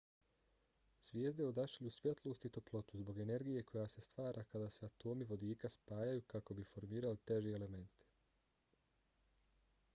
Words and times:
zvijezde 1.07 1.43
odašilju 1.47 1.91
svjetlost 1.97 2.45
i 2.47 2.51
toplotu 2.55 2.97
zbog 3.01 3.19
energije 3.25 3.63
koja 3.71 3.85
se 3.95 4.01
stvara 4.07 4.43
kada 4.53 4.69
se 4.77 4.85
atomi 4.89 5.27
vodika 5.33 5.71
spajaju 5.77 6.25
kako 6.35 6.57
bi 6.61 6.67
formirali 6.73 7.23
teže 7.33 7.51
elemente 7.59 8.09